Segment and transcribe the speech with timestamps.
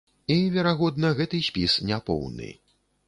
[0.35, 2.49] І, верагодна, гэты спіс няпоўны.